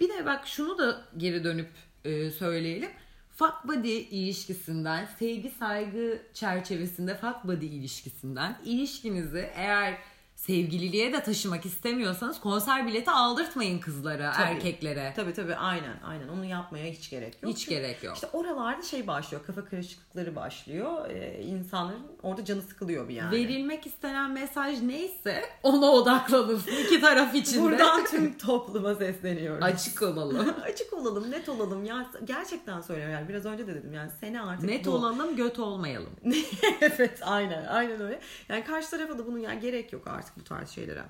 Bir 0.00 0.08
de 0.08 0.26
bak 0.26 0.46
şunu 0.46 0.78
da 0.78 1.04
geri 1.16 1.44
dönüp 1.44 1.70
e, 2.04 2.30
söyleyelim. 2.30 2.90
Fuck 3.40 3.68
body 3.68 3.98
ilişkisinden, 3.98 5.08
sevgi 5.18 5.50
saygı 5.50 6.22
çerçevesinde 6.34 7.14
fuck 7.14 7.44
body 7.44 7.66
ilişkisinden 7.66 8.58
ilişkinizi 8.64 9.50
eğer 9.54 9.98
sevgililiğe 10.46 11.12
de 11.12 11.22
taşımak 11.22 11.66
istemiyorsanız 11.66 12.40
konser 12.40 12.86
bileti 12.86 13.10
aldırtmayın 13.10 13.78
kızlara, 13.78 14.32
Tabii. 14.32 14.42
erkeklere. 14.46 15.12
Tabii 15.16 15.32
tabii 15.34 15.54
aynen 15.54 15.96
aynen 16.04 16.28
onu 16.28 16.44
yapmaya 16.44 16.92
hiç 16.92 17.10
gerek 17.10 17.36
yok. 17.42 17.52
Hiç 17.52 17.68
gerek 17.68 18.02
yok. 18.04 18.14
İşte 18.14 18.26
oralarda 18.32 18.82
şey 18.82 19.06
başlıyor 19.06 19.42
kafa 19.46 19.64
karışıklıkları 19.64 20.36
başlıyor. 20.36 21.10
Ee, 21.10 21.42
insanların 21.42 22.02
orada 22.22 22.44
canı 22.44 22.62
sıkılıyor 22.62 23.08
bir 23.08 23.14
yani. 23.14 23.36
Verilmek 23.36 23.86
istenen 23.86 24.30
mesaj 24.30 24.82
neyse 24.82 25.44
ona 25.62 25.86
odaklanırsın 25.92 26.72
iki 26.84 27.00
taraf 27.00 27.34
için 27.34 27.58
de. 27.58 27.62
Buradan 27.62 28.04
tüm 28.04 28.38
topluma 28.38 28.94
sesleniyoruz. 28.94 29.62
Açık 29.64 30.02
olalım. 30.02 30.54
Açık 30.64 30.92
olalım, 30.92 31.30
net 31.30 31.48
olalım. 31.48 31.84
Ya 31.84 32.06
gerçekten 32.24 32.80
söylüyorum 32.80 33.14
yani 33.14 33.28
biraz 33.28 33.44
önce 33.46 33.66
de 33.66 33.74
dedim 33.74 33.92
yani 33.92 34.10
seni 34.20 34.40
artık 34.40 34.68
Net 34.68 34.86
bu- 34.86 34.90
olalım, 34.90 35.36
göt 35.36 35.58
olmayalım. 35.58 36.10
evet 36.80 37.18
aynen 37.22 37.64
aynen 37.64 38.00
öyle. 38.00 38.20
Yani 38.48 38.64
karşı 38.64 38.90
tarafa 38.90 39.18
da 39.18 39.26
bunun 39.26 39.38
yani 39.38 39.60
gerek 39.60 39.92
yok 39.92 40.06
artık 40.06 40.29
bu 40.38 40.44
tarz 40.44 40.70
şeylere. 40.70 41.04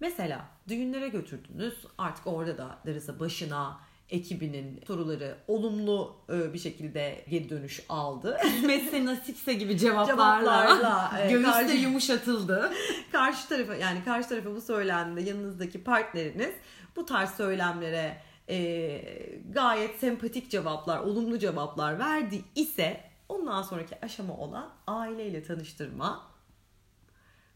Mesela 0.00 0.46
düğünlere 0.68 1.08
götürdünüz 1.08 1.74
artık 1.98 2.26
orada 2.26 2.58
da 2.58 2.78
darısa 2.86 3.20
başına 3.20 3.80
ekibinin 4.10 4.80
soruları 4.86 5.36
olumlu 5.48 6.16
e, 6.32 6.52
bir 6.54 6.58
şekilde 6.58 7.24
geri 7.30 7.50
dönüş 7.50 7.80
aldı. 7.88 8.38
Kısmetse 8.42 9.04
nasipse 9.04 9.54
gibi 9.54 9.78
cevaplarla, 9.78 10.66
Cevaplarla, 10.68 11.18
e, 11.24 11.30
göğüste 11.30 11.50
karşı- 11.52 11.76
yumuşatıldı. 11.76 12.72
karşı 13.12 13.48
tarafa 13.48 13.74
yani 13.74 14.04
karşı 14.04 14.28
tarafa 14.28 14.54
bu 14.56 14.60
söylendiğinde 14.60 15.30
yanınızdaki 15.30 15.84
partneriniz 15.84 16.54
bu 16.96 17.06
tarz 17.06 17.30
söylemlere 17.34 18.16
e, 18.48 19.02
gayet 19.50 20.00
sempatik 20.00 20.50
cevaplar, 20.50 21.00
olumlu 21.00 21.38
cevaplar 21.38 21.98
verdi 21.98 22.44
ise 22.54 23.00
ondan 23.28 23.62
sonraki 23.62 24.00
aşama 24.04 24.36
olan 24.36 24.68
aileyle 24.86 25.42
tanıştırma 25.42 26.35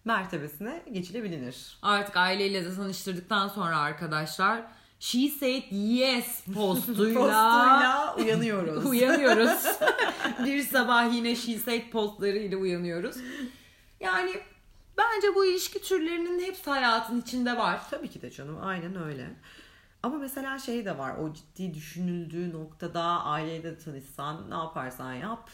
mertebesine 0.04 0.82
geçilebilir. 0.92 1.78
Artık 1.82 2.16
aileyle 2.16 2.64
de 2.64 2.74
tanıştırdıktan 2.74 3.48
sonra 3.48 3.78
arkadaşlar 3.78 4.62
She 5.00 5.28
said 5.28 5.62
yes 5.70 6.44
postuyla, 6.54 7.14
postuyla 7.14 8.14
uyanıyoruz. 8.18 8.86
uyanıyoruz. 8.90 9.66
bir 10.44 10.62
sabah 10.62 11.14
yine 11.14 11.36
she 11.36 11.58
said 11.58 11.90
postlarıyla 11.90 12.58
uyanıyoruz. 12.58 13.16
Yani 14.00 14.30
bence 14.98 15.34
bu 15.34 15.46
ilişki 15.46 15.82
türlerinin 15.82 16.40
hepsi 16.40 16.70
hayatın 16.70 17.20
içinde 17.20 17.56
var. 17.56 17.80
Tabii 17.90 18.08
ki 18.08 18.22
de 18.22 18.30
canım 18.30 18.58
aynen 18.62 19.02
öyle. 19.04 19.30
Ama 20.02 20.18
mesela 20.18 20.58
şey 20.58 20.84
de 20.84 20.98
var 20.98 21.16
o 21.16 21.34
ciddi 21.34 21.74
düşünüldüğü 21.74 22.52
noktada 22.52 23.02
aileyle 23.02 23.62
de 23.62 23.78
tanışsan 23.78 24.50
ne 24.50 24.54
yaparsan 24.54 25.12
yap. 25.12 25.50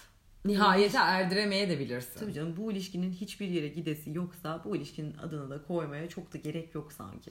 Nihayete 0.47 0.99
erdiremeye 0.99 1.69
de 1.71 1.79
bilirsin. 1.79 2.21
Tabii 2.21 2.33
canım 2.33 2.55
bu 2.57 2.73
ilişkinin 2.73 3.13
hiçbir 3.13 3.49
yere 3.49 3.69
gidesi 3.69 4.11
yoksa 4.11 4.61
bu 4.65 4.77
ilişkinin 4.77 5.17
adını 5.17 5.51
da 5.51 5.63
koymaya 5.63 6.09
çok 6.09 6.33
da 6.33 6.39
gerek 6.39 6.75
yok 6.75 6.93
sanki. 6.93 7.31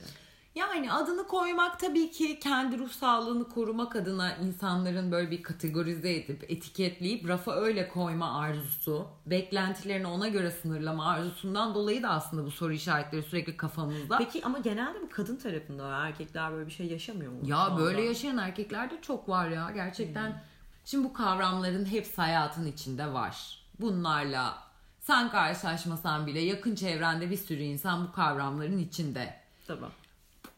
Yani 0.56 0.92
adını 0.92 1.28
koymak 1.28 1.80
tabii 1.80 2.12
ki 2.12 2.40
kendi 2.40 2.78
ruh 2.78 2.90
sağlığını 2.90 3.50
korumak 3.50 3.96
adına 3.96 4.36
insanların 4.36 5.12
böyle 5.12 5.32
bir 5.32 5.44
kategorize 5.44 6.16
edip 6.16 6.44
etiketleyip 6.52 7.28
rafa 7.28 7.56
öyle 7.56 7.90
koyma 7.90 8.40
arzusu, 8.40 9.08
beklentilerini 9.26 10.08
ona 10.08 10.28
göre 10.28 10.52
sınırlama 10.52 11.06
arzusundan 11.06 11.76
dolayı 11.76 12.04
da 12.04 12.10
aslında 12.10 12.46
bu 12.46 12.52
soru 12.52 12.74
işaretleri 12.74 13.24
sürekli 13.24 13.58
kafamızda. 13.58 14.18
Peki 14.18 14.46
ama 14.46 14.60
genelde 14.60 15.02
bu 15.02 15.10
kadın 15.10 15.36
tarafında. 15.36 16.06
Erkekler 16.06 16.52
böyle 16.52 16.66
bir 16.68 16.72
şey 16.72 16.88
yaşamıyor 16.88 17.32
mu? 17.32 17.40
Ya 17.46 17.76
böyle 17.78 18.02
yaşayan 18.02 18.38
erkekler 18.38 18.92
de 18.92 19.02
çok 19.02 19.30
var 19.30 19.50
ya 19.50 19.72
gerçekten. 19.72 20.30
Hmm. 20.30 20.38
Şimdi 20.86 21.04
bu 21.04 21.14
kavramların 21.14 21.86
hepsi 21.86 22.16
hayatın 22.16 22.66
içinde 22.66 23.14
var. 23.14 23.60
Bunlarla 23.80 24.64
sen 25.02 25.30
karşılaşmasan 25.30 26.28
bile 26.28 26.40
yakın 26.40 26.76
çevrende 26.76 27.30
bir 27.30 27.38
sürü 27.38 27.62
insan 27.62 28.08
bu 28.08 28.12
kavramların 28.12 28.78
içinde. 28.78 29.34
Tamam 29.68 29.92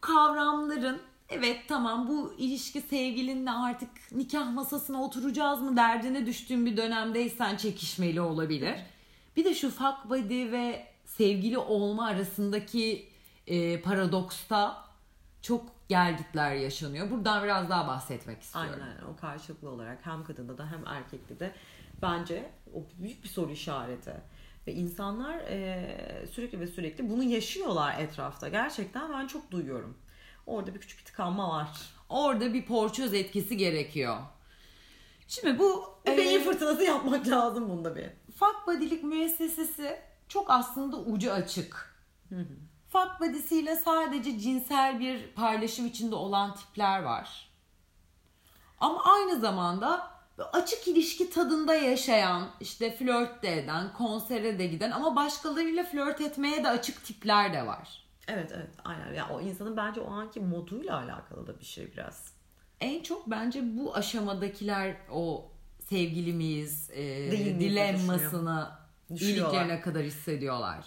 kavramların 0.01 1.01
evet 1.29 1.62
tamam 1.67 2.07
bu 2.07 2.34
ilişki 2.38 2.81
sevgilinle 2.81 3.51
artık 3.51 3.89
nikah 4.12 4.53
masasına 4.53 5.03
oturacağız 5.03 5.62
mı 5.62 5.77
derdine 5.77 6.25
düştüğün 6.25 6.65
bir 6.65 6.77
dönemdeysen 6.77 7.57
çekişmeli 7.57 8.22
olabilir. 8.22 8.75
Bir 9.36 9.46
de 9.46 9.55
şu 9.55 9.69
fuck 9.69 10.10
buddy 10.10 10.51
ve 10.51 10.88
sevgili 11.05 11.57
olma 11.57 12.07
arasındaki 12.07 13.10
e, 13.48 13.81
paradoksta 13.81 14.84
çok 15.41 15.65
gelgitler 15.89 16.56
yaşanıyor. 16.56 17.12
Buradan 17.12 17.44
biraz 17.44 17.70
daha 17.70 17.88
bahsetmek 17.88 18.41
istiyorum. 18.41 18.79
Aynen 18.84 19.13
o 19.13 19.15
karşılıklı 19.15 19.70
olarak 19.70 20.06
hem 20.06 20.24
kadında 20.24 20.58
da 20.58 20.72
hem 20.72 20.88
erkekte 20.88 21.39
de 21.39 21.56
bence 22.01 22.51
o 22.74 22.84
büyük 23.03 23.24
bir 23.24 23.29
soru 23.29 23.51
işareti. 23.51 24.13
Ve 24.67 24.74
insanlar 24.74 25.38
e, 25.38 26.27
sürekli 26.32 26.60
ve 26.60 26.67
sürekli 26.67 27.10
bunu 27.10 27.24
yaşıyorlar 27.24 28.00
etrafta. 28.00 28.50
Gerçekten 28.50 29.13
ben 29.13 29.27
çok 29.27 29.51
duyuyorum. 29.51 29.98
Orada 30.46 30.75
bir 30.75 30.79
küçük 30.79 31.00
bir 31.00 31.06
tıkanma 31.06 31.50
var. 31.50 31.67
Orada 32.10 32.53
bir 32.53 32.65
porçöz 32.65 33.13
etkisi 33.13 33.58
gerekiyor. 33.58 34.17
Şimdi 35.27 35.60
bu 35.60 35.84
bir 36.08 36.17
beyin 36.17 36.39
e, 36.39 36.44
fırtınası 36.44 36.84
yapmak 36.84 37.27
lazım 37.27 37.70
bunda 37.70 37.96
bir. 37.96 38.10
Fak 38.36 38.67
badilik 38.67 39.03
müessesesi 39.03 40.00
çok 40.27 40.50
aslında 40.50 40.98
ucu 40.98 41.32
açık. 41.32 41.98
Hı 42.29 42.46
Fak 42.89 43.22
badisiyle 43.22 43.75
sadece 43.75 44.39
cinsel 44.39 45.00
bir 45.00 45.27
paylaşım 45.27 45.86
içinde 45.86 46.15
olan 46.15 46.56
tipler 46.56 47.03
var. 47.03 47.50
Ama 48.79 49.03
aynı 49.03 49.39
zamanda 49.39 50.12
açık 50.53 50.88
ilişki 50.88 51.29
tadında 51.29 51.75
yaşayan, 51.75 52.50
işte 52.60 52.96
flört 52.96 53.44
de 53.44 53.58
eden, 53.58 53.94
konsere 53.94 54.60
de 54.60 54.67
giden 54.67 54.91
ama 54.91 55.15
başkalarıyla 55.15 55.84
flört 55.84 56.22
etmeye 56.22 56.63
de 56.63 56.70
açık 56.70 57.06
tipler 57.06 57.53
de 57.53 57.67
var. 57.67 58.03
Evet 58.27 58.51
evet 58.56 58.70
aynen. 58.86 59.13
Ya 59.13 59.29
o 59.29 59.41
insanın 59.41 59.77
bence 59.77 60.01
o 60.01 60.12
anki 60.12 60.40
moduyla 60.40 60.98
alakalı 60.98 61.48
da 61.48 61.59
bir 61.59 61.66
şey 61.66 61.92
biraz. 61.94 62.33
En 62.79 63.03
çok 63.03 63.31
bence 63.31 63.77
bu 63.77 63.96
aşamadakiler 63.96 64.96
o 65.11 65.51
sevgilimiz 65.90 66.90
e, 66.90 67.31
dilemmasını 67.59 68.72
iliklerine 69.09 69.81
kadar 69.81 70.03
hissediyorlar. 70.03 70.85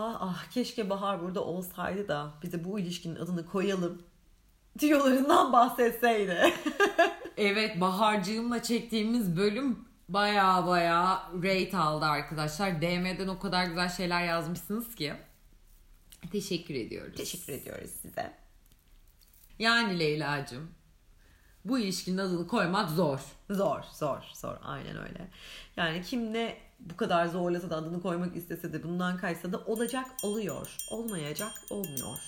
Ah 0.00 0.16
ah 0.20 0.50
keşke 0.50 0.90
Bahar 0.90 1.22
burada 1.22 1.44
olsaydı 1.44 2.08
da 2.08 2.34
bize 2.42 2.64
bu 2.64 2.78
ilişkinin 2.78 3.16
adını 3.16 3.46
koyalım 3.46 4.02
diyorlarından 4.78 5.52
bahsetseydi. 5.52 6.54
evet 7.36 7.80
Baharcığımla 7.80 8.62
çektiğimiz 8.62 9.36
bölüm 9.36 9.78
baya 10.08 10.66
baya 10.66 11.30
rate 11.42 11.76
aldı 11.76 12.04
arkadaşlar. 12.04 12.82
DM'den 12.82 13.28
o 13.28 13.38
kadar 13.38 13.64
güzel 13.64 13.88
şeyler 13.88 14.24
yazmışsınız 14.24 14.94
ki. 14.94 15.12
Teşekkür 16.32 16.74
ediyoruz. 16.74 17.16
Teşekkür 17.16 17.52
ediyoruz 17.52 17.90
size. 17.90 18.32
Yani 19.58 19.98
Leyla'cığım 19.98 20.70
bu 21.68 21.78
ilişkinin 21.78 22.18
adını 22.18 22.46
koymak 22.46 22.90
zor. 22.90 23.20
Zor, 23.50 23.82
zor, 23.92 24.22
zor. 24.34 24.56
Aynen 24.64 24.96
öyle. 24.96 25.28
Yani 25.76 26.02
kim 26.02 26.32
ne 26.32 26.56
bu 26.80 26.96
kadar 26.96 27.26
zorlasa 27.26 27.70
da 27.70 27.76
adını 27.76 28.02
koymak 28.02 28.36
istese 28.36 28.72
de 28.72 28.82
bundan 28.82 29.16
kaçsa 29.16 29.52
da 29.52 29.58
olacak 29.58 30.06
oluyor. 30.22 30.76
Olmayacak 30.90 31.52
olmuyor. 31.70 32.18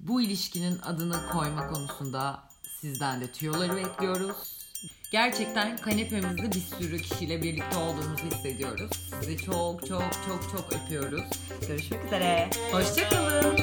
Bu 0.00 0.22
ilişkinin 0.22 0.78
adını 0.78 1.26
koyma 1.32 1.66
konusunda 1.66 2.42
sizden 2.80 3.20
de 3.20 3.32
tüyoları 3.32 3.76
bekliyoruz. 3.76 4.64
Gerçekten 5.10 5.76
kanepemizde 5.76 6.52
bir 6.52 6.60
sürü 6.60 6.98
kişiyle 6.98 7.42
birlikte 7.42 7.76
olduğumuzu 7.76 8.24
hissediyoruz. 8.24 8.90
Sizi 9.20 9.38
çok 9.38 9.86
çok 9.86 10.12
çok 10.26 10.42
çok 10.52 10.72
öpüyoruz. 10.72 11.24
Görüşmek 11.68 12.04
üzere. 12.04 12.50
Hoşçakalın. 12.72 13.56